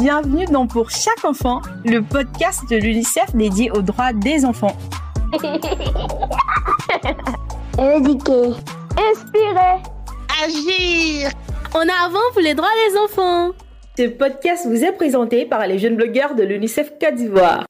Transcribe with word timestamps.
bienvenue 0.00 0.46
dans 0.46 0.66
Pour 0.66 0.90
chaque 0.90 1.26
enfant, 1.26 1.60
le 1.84 2.00
podcast 2.00 2.62
de 2.70 2.76
l'UNICEF 2.76 3.34
dédié 3.34 3.70
aux 3.70 3.82
droits 3.82 4.14
des 4.14 4.46
enfants. 4.46 4.74
Éduquer. 7.78 8.54
Inspirer. 8.96 9.82
Agir. 10.42 11.30
En 11.74 11.82
avant 11.82 12.18
pour 12.32 12.40
les 12.40 12.54
droits 12.54 12.68
des 12.88 12.96
enfants. 12.96 13.50
Ce 13.98 14.08
podcast 14.08 14.66
vous 14.66 14.82
est 14.82 14.92
présenté 14.92 15.44
par 15.44 15.66
les 15.66 15.78
jeunes 15.78 15.96
blogueurs 15.96 16.34
de 16.34 16.44
l'UNICEF 16.44 16.92
Côte 16.98 17.16
d'Ivoire. 17.16 17.66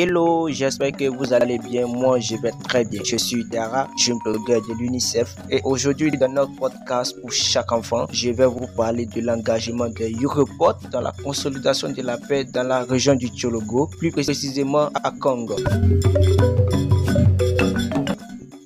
Hello, 0.00 0.48
j'espère 0.48 0.92
que 0.92 1.08
vous 1.08 1.32
allez 1.32 1.58
bien. 1.58 1.88
Moi, 1.88 2.20
je 2.20 2.36
vais 2.36 2.52
très 2.62 2.84
bien. 2.84 3.02
Je 3.04 3.16
suis 3.16 3.44
Dara, 3.44 3.88
jeune 3.98 4.20
blogueur 4.20 4.62
de 4.62 4.72
l'UNICEF. 4.74 5.34
Et 5.50 5.60
aujourd'hui, 5.64 6.12
dans 6.12 6.30
notre 6.32 6.54
podcast 6.54 7.20
pour 7.20 7.32
chaque 7.32 7.72
enfant, 7.72 8.06
je 8.12 8.30
vais 8.30 8.46
vous 8.46 8.68
parler 8.76 9.06
de 9.06 9.20
l'engagement 9.20 9.88
de 9.88 10.24
Europort 10.24 10.78
dans 10.92 11.00
la 11.00 11.10
consolidation 11.24 11.90
de 11.90 12.00
la 12.02 12.16
paix 12.16 12.44
dans 12.44 12.62
la 12.62 12.84
région 12.84 13.16
du 13.16 13.26
Tchologo, 13.26 13.88
plus 13.98 14.12
précisément 14.12 14.88
à 14.94 15.10
Congo. 15.10 15.56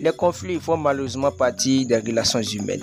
Les 0.01 0.13
conflits 0.13 0.61
font 0.61 0.77
malheureusement 0.77 1.31
partie 1.31 1.87
des 1.87 1.97
relations 1.97 2.43
humaines. 2.43 2.83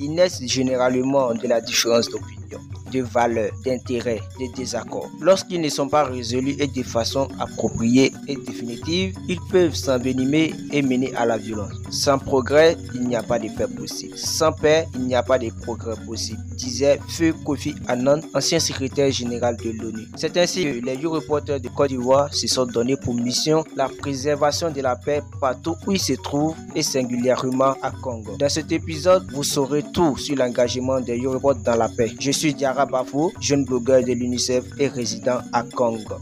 Ils 0.00 0.10
naissent 0.12 0.42
généralement 0.44 1.32
de 1.34 1.46
la 1.46 1.60
différence 1.60 2.10
d'opinion 2.10 2.45
de 2.92 3.02
valeurs, 3.02 3.50
d'intérêts, 3.64 4.20
de 4.40 4.54
désaccords. 4.54 5.10
Lorsqu'ils 5.20 5.60
ne 5.60 5.68
sont 5.68 5.88
pas 5.88 6.04
résolus 6.04 6.56
et 6.58 6.66
de 6.66 6.82
façon 6.82 7.28
appropriée 7.38 8.12
et 8.28 8.36
définitive, 8.36 9.16
ils 9.28 9.40
peuvent 9.50 9.74
s'envenimer 9.74 10.54
et 10.72 10.82
mener 10.82 11.14
à 11.16 11.26
la 11.26 11.36
violence. 11.36 11.72
Sans 11.90 12.18
progrès, 12.18 12.76
il 12.94 13.08
n'y 13.08 13.16
a 13.16 13.22
pas 13.22 13.38
de 13.38 13.48
paix 13.48 13.66
possible. 13.68 14.16
Sans 14.16 14.52
paix, 14.52 14.86
il 14.94 15.02
n'y 15.06 15.14
a 15.14 15.22
pas 15.22 15.38
de 15.38 15.50
progrès 15.62 15.94
possible, 16.06 16.40
disait 16.56 16.98
Feu 17.08 17.32
Kofi 17.44 17.74
Annan, 17.88 18.20
ancien 18.34 18.58
secrétaire 18.58 19.10
général 19.10 19.56
de 19.56 19.70
l'ONU. 19.70 20.06
C'est 20.16 20.36
ainsi 20.36 20.64
que 20.64 20.84
les 20.84 20.96
reporters 21.06 21.60
de 21.60 21.68
Côte 21.68 21.88
d'Ivoire 21.88 22.32
se 22.32 22.46
sont 22.46 22.66
donnés 22.66 22.96
pour 22.96 23.14
mission 23.14 23.64
la 23.76 23.88
préservation 23.88 24.70
de 24.70 24.80
la 24.80 24.96
paix 24.96 25.22
partout 25.40 25.76
où 25.86 25.92
ils 25.92 26.00
se 26.00 26.14
trouvent 26.14 26.56
et 26.74 26.82
singulièrement 26.82 27.74
à 27.82 27.90
Congo. 27.90 28.36
Dans 28.38 28.48
cet 28.48 28.72
épisode, 28.72 29.30
vous 29.32 29.44
saurez 29.44 29.84
tout 29.92 30.16
sur 30.16 30.36
l'engagement 30.36 31.00
des 31.00 31.18
Euroports 31.18 31.54
dans 31.56 31.76
la 31.76 31.88
paix. 31.88 32.12
Je 32.18 32.30
suis 32.36 32.52
Diara 32.54 32.84
Bafou, 32.84 33.32
jeune 33.40 33.64
blogueur 33.64 34.02
de 34.04 34.12
l'UNICEF 34.12 34.64
et 34.78 34.88
résident 34.88 35.38
à 35.54 35.62
Congo. 35.62 36.16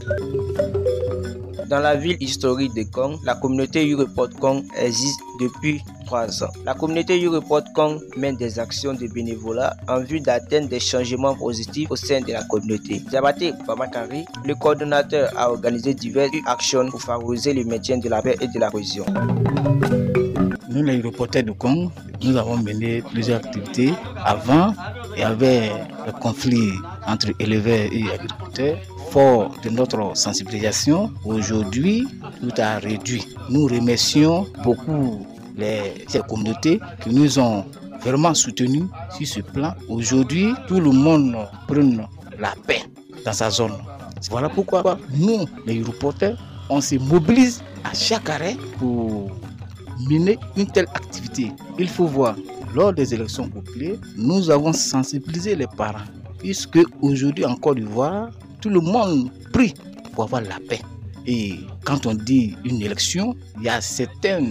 Dans 1.67 1.79
la 1.79 1.95
ville 1.95 2.15
historique 2.21 2.73
de 2.73 2.83
Kong, 2.83 3.17
la 3.25 3.35
communauté 3.35 3.89
Europort 3.91 4.29
Kong 4.39 4.63
existe 4.77 5.19
depuis 5.41 5.83
trois 6.05 6.41
ans. 6.41 6.51
La 6.63 6.73
communauté 6.73 7.21
Europort 7.21 7.63
Kong 7.73 7.99
mène 8.15 8.37
des 8.37 8.59
actions 8.59 8.93
de 8.93 9.07
bénévolat 9.07 9.75
en 9.89 9.99
vue 9.99 10.21
d'atteindre 10.21 10.69
des 10.69 10.79
changements 10.79 11.35
positifs 11.35 11.91
au 11.91 11.97
sein 11.97 12.21
de 12.21 12.31
la 12.31 12.43
communauté. 12.43 13.01
Zabate 13.11 13.53
Bamakari, 13.67 14.23
le 14.45 14.55
coordonnateur, 14.55 15.33
a 15.35 15.51
organisé 15.51 15.93
diverses 15.93 16.31
actions 16.45 16.87
pour 16.89 17.01
favoriser 17.01 17.53
le 17.53 17.65
maintien 17.65 17.97
de 17.97 18.07
la 18.07 18.21
paix 18.21 18.37
et 18.39 18.47
de 18.47 18.59
la 18.59 18.69
cohésion. 18.71 19.05
Nous, 20.69 20.83
les 20.83 21.01
reporters 21.01 21.43
de 21.43 21.51
Kong, 21.51 21.89
nous 22.23 22.37
avons 22.37 22.57
mené 22.57 23.01
plusieurs 23.01 23.37
activités 23.37 23.93
avant 24.23 24.73
et 25.17 25.23
avec 25.23 25.71
le 26.05 26.11
conflit 26.11 26.71
entre 27.07 27.27
éleveurs 27.39 27.87
et 27.91 28.03
agriculteurs. 28.13 28.77
Fort 29.11 29.55
de 29.63 29.69
notre 29.69 30.15
sensibilisation, 30.17 31.11
aujourd'hui, 31.23 32.05
tout 32.41 32.61
a 32.61 32.79
réduit. 32.79 33.25
Nous 33.49 33.65
remercions 33.65 34.47
beaucoup 34.63 35.25
ces 36.07 36.19
communautés 36.27 36.79
qui 37.01 37.09
nous 37.11 37.39
ont 37.39 37.63
vraiment 38.01 38.33
soutenus 38.33 38.83
sur 39.11 39.27
ce 39.27 39.39
plan. 39.41 39.73
Aujourd'hui, 39.87 40.53
tout 40.67 40.79
le 40.79 40.91
monde 40.91 41.35
prend 41.67 42.09
la 42.39 42.53
paix 42.67 42.83
dans 43.23 43.33
sa 43.33 43.49
zone. 43.49 43.73
Voilà 44.29 44.49
pourquoi 44.49 44.97
nous, 45.13 45.45
les 45.65 45.81
reporters, 45.81 46.35
on 46.69 46.81
se 46.81 46.95
mobilise 46.95 47.63
à 47.83 47.93
chaque 47.93 48.29
arrêt 48.29 48.57
pour 48.79 49.31
mener 50.09 50.37
une 50.57 50.67
telle 50.67 50.87
activité. 50.93 51.51
Il 51.79 51.87
faut 51.87 52.07
voir, 52.07 52.35
lors 52.75 52.93
des 52.93 53.13
élections 53.13 53.47
populaires, 53.47 53.97
nous 54.17 54.49
avons 54.51 54.73
sensibilisé 54.73 55.55
les 55.55 55.67
parents, 55.67 56.05
puisque 56.39 56.79
aujourd'hui 57.01 57.45
en 57.45 57.55
Côte 57.55 57.77
d'Ivoire, 57.77 58.29
tout 58.61 58.69
le 58.69 58.81
monde 58.81 59.31
prie 59.53 59.73
pour 60.13 60.25
avoir 60.25 60.41
la 60.41 60.59
paix. 60.67 60.81
Et 61.25 61.55
quand 61.85 62.05
on 62.05 62.13
dit 62.13 62.55
une 62.65 62.81
élection, 62.81 63.35
il 63.57 63.63
y 63.63 63.69
a 63.69 63.79
certains 63.81 64.43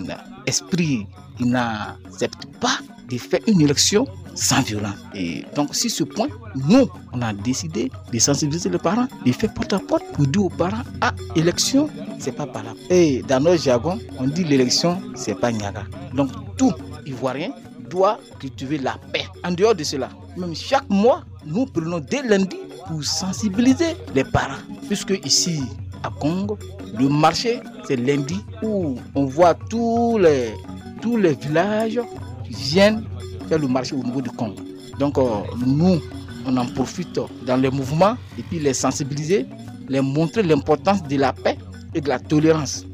esprits 0.46 1.06
qui 1.36 1.44
n'acceptent 1.44 2.46
pas 2.60 2.78
de 3.10 3.18
faire 3.18 3.40
une 3.46 3.60
élection 3.60 4.06
sans 4.34 4.62
violence. 4.62 4.96
Et 5.14 5.44
donc, 5.54 5.74
sur 5.74 5.90
ce 5.90 6.02
point, 6.04 6.28
nous, 6.68 6.88
on 7.12 7.22
a 7.22 7.32
décidé 7.32 7.90
de 8.12 8.18
sensibiliser 8.18 8.70
les 8.70 8.78
parents, 8.78 9.06
de 9.24 9.32
faire 9.32 9.52
porte 9.52 9.72
à 9.74 9.78
porte 9.78 10.04
pour 10.14 10.26
dire 10.26 10.44
aux 10.44 10.48
parents, 10.48 10.82
ah, 11.02 11.12
élection, 11.36 11.88
c'est 12.18 12.32
pas 12.32 12.46
par 12.46 12.64
là. 12.64 12.72
Et 12.90 13.22
dans 13.28 13.40
notre 13.40 13.62
jargon, 13.62 13.98
on 14.18 14.26
dit 14.26 14.42
l'élection, 14.42 15.00
c'est 15.14 15.38
pas 15.38 15.52
Niaga. 15.52 15.84
Donc, 16.14 16.30
tout 16.56 16.72
Ivoirien 17.06 17.50
doit 17.94 18.18
cultiver 18.40 18.78
la 18.78 18.96
paix. 19.12 19.24
En 19.44 19.52
dehors 19.52 19.74
de 19.74 19.84
cela, 19.84 20.08
même 20.36 20.54
chaque 20.54 20.88
mois, 20.90 21.22
nous 21.46 21.66
prenons 21.66 22.00
dès 22.00 22.22
lundi 22.22 22.56
pour 22.88 23.02
sensibiliser 23.04 23.96
les 24.14 24.24
parents. 24.24 24.62
Puisque 24.88 25.14
ici, 25.24 25.62
à 26.02 26.10
Congo, 26.10 26.58
le 26.98 27.08
marché, 27.08 27.60
c'est 27.86 27.96
lundi 27.96 28.40
où 28.62 28.96
on 29.14 29.24
voit 29.26 29.54
tous 29.54 30.18
les, 30.18 30.52
tous 31.00 31.16
les 31.16 31.34
villages 31.34 32.00
qui 32.44 32.54
viennent 32.54 33.04
faire 33.48 33.58
le 33.58 33.68
marché 33.68 33.94
au 33.94 34.02
niveau 34.02 34.20
du 34.20 34.30
Congo. 34.30 34.62
Donc 34.98 35.16
euh, 35.18 35.22
nous, 35.64 36.00
on 36.46 36.56
en 36.56 36.66
profite 36.66 37.18
dans 37.46 37.56
les 37.56 37.70
mouvements 37.70 38.16
et 38.38 38.42
puis 38.42 38.58
les 38.58 38.74
sensibiliser, 38.74 39.46
les 39.88 40.00
montrer 40.00 40.42
l'importance 40.42 41.02
de 41.04 41.16
la 41.16 41.32
paix 41.32 41.58
et 41.94 42.00
de 42.00 42.08
la 42.08 42.18
tolérance. 42.18 42.84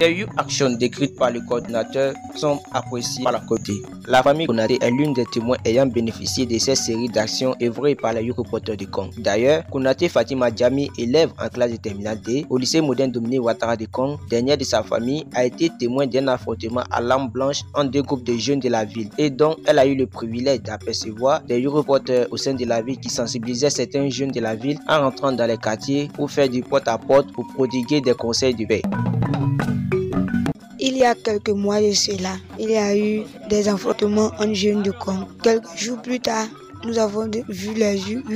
Les 0.00 0.14
huit 0.14 0.28
actions 0.36 0.70
décrites 0.70 1.16
par 1.16 1.32
le 1.32 1.40
coordinateur 1.40 2.14
sont 2.36 2.60
appréciées 2.72 3.24
par 3.24 3.32
la 3.32 3.40
côté. 3.40 3.72
La 4.06 4.22
famille 4.22 4.46
Konaté 4.46 4.78
est 4.80 4.92
l'une 4.92 5.12
des 5.12 5.24
témoins 5.26 5.56
ayant 5.64 5.86
bénéficié 5.86 6.46
de 6.46 6.56
cette 6.58 6.76
série 6.76 7.08
d'actions 7.08 7.56
œuvrées 7.60 7.96
par 7.96 8.12
les 8.12 8.22
huit 8.22 8.30
reporters 8.30 8.76
de 8.76 8.84
Kong. 8.84 9.10
D'ailleurs, 9.18 9.66
Konaté 9.72 10.08
Fatima 10.08 10.54
Djami, 10.54 10.88
élève 10.98 11.32
en 11.42 11.48
classe 11.48 11.72
de 11.72 11.76
terminale 11.78 12.20
D 12.20 12.46
au 12.48 12.58
lycée 12.58 12.80
moderne 12.80 13.10
Dominique 13.10 13.42
Ouattara 13.42 13.76
de 13.76 13.86
Kong, 13.86 14.18
dernière 14.30 14.56
de 14.56 14.62
sa 14.62 14.84
famille, 14.84 15.26
a 15.34 15.44
été 15.44 15.68
témoin 15.80 16.06
d'un 16.06 16.28
affrontement 16.28 16.84
à 16.92 17.00
l'arme 17.00 17.28
blanche 17.28 17.62
entre 17.74 17.90
deux 17.90 18.02
groupes 18.02 18.22
de 18.24 18.36
jeunes 18.36 18.60
de 18.60 18.68
la 18.68 18.84
ville 18.84 19.10
et 19.18 19.30
dont 19.30 19.56
elle 19.66 19.80
a 19.80 19.86
eu 19.86 19.96
le 19.96 20.06
privilège 20.06 20.62
d'apercevoir 20.62 21.42
des 21.42 21.56
huit 21.56 21.66
reporters 21.66 22.28
au 22.30 22.36
sein 22.36 22.54
de 22.54 22.64
la 22.64 22.82
ville 22.82 23.00
qui 23.00 23.10
sensibilisaient 23.10 23.70
certains 23.70 24.08
jeunes 24.08 24.30
de 24.30 24.40
la 24.40 24.54
ville 24.54 24.78
en 24.88 25.00
rentrant 25.00 25.32
dans 25.32 25.46
les 25.46 25.58
quartiers 25.58 26.08
pour 26.14 26.30
faire 26.30 26.48
du 26.48 26.62
porte-à-porte 26.62 27.32
pour 27.32 27.48
prodiguer 27.48 28.00
des 28.00 28.14
conseils 28.14 28.54
de 28.54 28.64
paix. 28.64 28.82
Il 30.98 31.02
y 31.02 31.04
a 31.04 31.14
quelques 31.14 31.50
mois 31.50 31.80
de 31.80 31.92
cela, 31.92 32.34
il 32.58 32.70
y 32.70 32.76
a 32.76 32.96
eu 32.96 33.22
des 33.48 33.68
affrontements 33.68 34.32
entre 34.40 34.52
jeunes 34.54 34.82
de 34.82 34.90
Congo. 34.90 35.28
Quelques 35.44 35.76
jours 35.76 36.02
plus 36.02 36.18
tard, 36.18 36.48
nous 36.84 36.98
avons 36.98 37.30
vu 37.48 37.72
les 37.74 37.94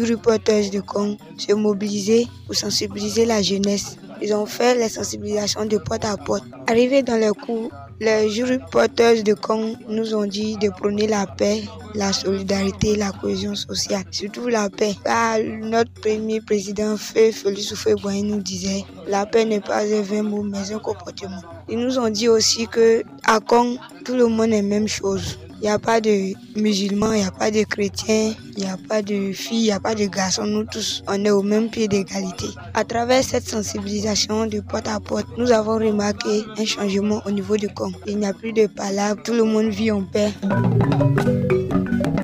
reporters 0.08 0.70
de 0.70 0.78
Congo 0.78 1.16
se 1.36 1.52
mobiliser 1.54 2.28
pour 2.46 2.54
sensibiliser 2.54 3.24
la 3.24 3.42
jeunesse. 3.42 3.96
Ils 4.22 4.32
ont 4.32 4.46
fait 4.46 4.76
les 4.76 4.88
sensibilisations 4.88 5.64
de 5.64 5.76
porte 5.78 6.04
à 6.04 6.16
porte. 6.16 6.44
Arrivés 6.68 7.02
dans 7.02 7.16
les 7.16 7.30
cours, 7.30 7.68
les 8.02 8.42
reporters 8.42 9.22
de 9.22 9.32
Congo 9.32 9.76
nous 9.88 10.12
ont 10.16 10.26
dit 10.26 10.56
de 10.56 10.70
prôner 10.70 11.06
la 11.06 11.24
paix, 11.24 11.62
la 11.94 12.12
solidarité, 12.12 12.96
la 12.96 13.12
cohésion 13.12 13.54
sociale, 13.54 14.02
surtout 14.10 14.48
la 14.48 14.68
paix. 14.68 14.96
Car 15.04 15.38
notre 15.60 15.92
premier 15.92 16.40
président, 16.40 16.96
Félix 16.96 17.72
Houphouët-Boigny, 17.72 18.24
nous 18.24 18.42
disait 18.42 18.84
la 19.06 19.24
paix 19.24 19.44
n'est 19.44 19.60
pas 19.60 19.82
un 19.84 20.02
vain 20.02 20.24
mot, 20.24 20.42
mais 20.42 20.72
un 20.72 20.80
comportement. 20.80 21.42
Ils 21.68 21.78
nous 21.78 21.96
ont 22.00 22.08
dit 22.10 22.28
aussi 22.28 22.66
que 22.66 23.04
à 23.24 23.38
Congo, 23.38 23.78
tout 24.04 24.16
le 24.16 24.26
monde 24.26 24.52
est 24.52 24.62
même 24.62 24.88
chose. 24.88 25.38
Il 25.62 25.66
n'y 25.66 25.70
a 25.70 25.78
pas 25.78 26.00
de 26.00 26.32
musulmans, 26.56 27.12
il 27.12 27.20
n'y 27.20 27.24
a 27.24 27.30
pas 27.30 27.52
de 27.52 27.62
chrétiens, 27.62 28.34
il 28.56 28.64
n'y 28.64 28.68
a 28.68 28.76
pas 28.88 29.00
de 29.00 29.30
filles, 29.30 29.60
il 29.60 29.64
n'y 29.66 29.70
a 29.70 29.78
pas 29.78 29.94
de 29.94 30.06
garçons. 30.06 30.44
Nous 30.44 30.64
tous, 30.64 31.04
on 31.06 31.24
est 31.24 31.30
au 31.30 31.42
même 31.42 31.70
pied 31.70 31.86
d'égalité. 31.86 32.46
À 32.74 32.82
travers 32.82 33.22
cette 33.22 33.48
sensibilisation 33.48 34.46
de 34.46 34.58
porte 34.58 34.88
à 34.88 34.98
porte, 34.98 35.28
nous 35.38 35.52
avons 35.52 35.78
remarqué 35.78 36.42
un 36.58 36.64
changement 36.64 37.22
au 37.26 37.30
niveau 37.30 37.56
du 37.56 37.68
Congo. 37.68 37.96
Il 38.08 38.18
n'y 38.18 38.26
a 38.26 38.32
plus 38.32 38.52
de 38.52 38.66
palabres, 38.66 39.22
tout 39.22 39.34
le 39.34 39.44
monde 39.44 39.68
vit 39.68 39.92
en 39.92 40.02
paix. 40.02 40.32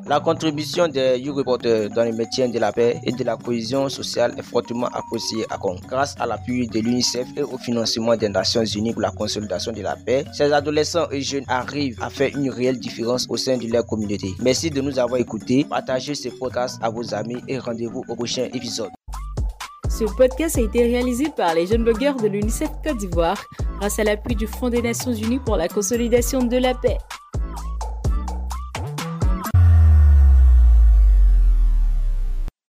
La 0.08 0.20
contribution 0.20 0.88
des 0.88 1.19
You 1.19 1.34
Reporters 1.34 1.90
dans 1.90 2.02
le 2.02 2.12
maintien 2.12 2.49
de 2.49 2.58
la 2.58 2.72
paix 2.72 2.99
et 3.05 3.12
de 3.12 3.22
la 3.25 3.37
cohésion 3.37 3.90
sociale 3.90 4.34
est 4.38 4.43
fortement 4.43 4.87
appréciée 4.87 5.44
à 5.50 5.58
Congo. 5.58 5.82
Grâce 5.87 6.14
à 6.19 6.25
l'appui 6.25 6.66
de 6.66 6.81
l'UNICEF 6.81 7.28
et 7.37 7.43
au 7.43 7.58
financement 7.58 8.16
des 8.16 8.31
Nations 8.31 8.64
Unies 8.64 8.94
pour 8.94 9.02
la 9.02 9.10
consolidation 9.10 9.70
de 9.70 9.82
la 9.82 9.96
paix, 9.96 10.25
ces 10.32 10.50
adolescents 10.50 11.10
et 11.10 11.20
jeunes 11.20 11.44
arrivent 11.46 12.02
à 12.02 12.08
faire 12.08 12.34
une 12.34 12.49
réelle 12.49 12.78
différence 12.78 13.26
au 13.28 13.37
sein 13.37 13.58
de 13.58 13.70
leur 13.70 13.84
communauté. 13.84 14.28
Merci 14.40 14.70
de 14.70 14.81
nous 14.81 14.99
avoir 14.99 15.20
écoutés. 15.20 15.66
Partagez 15.69 16.14
ce 16.14 16.31
podcast 16.31 16.78
à 16.81 16.88
vos 16.88 17.12
amis 17.12 17.43
et 17.46 17.58
rendez-vous 17.58 18.02
au 18.08 18.14
prochain 18.14 18.49
épisode. 18.54 18.88
Ce 19.90 20.04
podcast 20.16 20.56
a 20.56 20.62
été 20.62 20.84
réalisé 20.84 21.26
par 21.37 21.52
les 21.54 21.66
jeunes 21.66 21.84
blogueurs 21.84 22.16
de 22.16 22.28
l'UNICEF 22.28 22.70
Côte 22.82 22.96
d'Ivoire 22.96 23.44
grâce 23.78 23.99
à 23.99 24.04
l'appui 24.04 24.34
du 24.37 24.46
Fonds 24.46 24.70
des 24.70 24.81
Nations 24.81 25.12
Unies 25.12 25.40
pour 25.40 25.58
la 25.58 25.69
consolidation 25.69 26.43
de 26.44 26.56
la 26.56 26.72
paix. 26.72 26.96